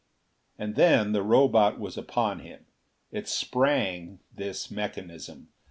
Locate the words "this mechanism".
4.33-5.49